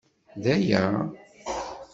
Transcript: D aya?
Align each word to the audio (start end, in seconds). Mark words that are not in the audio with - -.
D 0.43 0.45
aya? 0.55 0.83